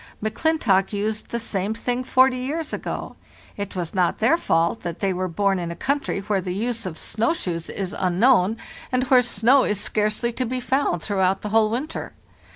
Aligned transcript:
M'Clintock 0.19 0.91
used 0.93 1.29
the 1.29 1.39
same 1.39 1.75
thing 1.75 2.03
forty 2.03 2.37
years 2.37 2.73
ago. 2.73 3.17
It 3.55 3.75
was 3.75 3.93
not 3.93 4.17
their 4.17 4.35
fault 4.35 4.79
that 4.79 4.97
they 4.97 5.13
were 5.13 5.27
born 5.27 5.59
in 5.59 5.69
a 5.69 5.75
country 5.75 6.21
where 6.21 6.41
the 6.41 6.55
use 6.55 6.87
of 6.87 6.97
snow 6.97 7.33
shoes 7.33 7.69
is 7.69 7.93
unknown, 7.95 8.57
and 8.91 9.03
where 9.11 9.21
snow 9.21 9.63
is 9.63 9.79
scarcely 9.79 10.31
to 10.33 10.45
be 10.47 10.59
found 10.59 11.03
throughout 11.03 11.41
the 11.41 11.49
whole 11.49 11.69
winter. 11.69 12.13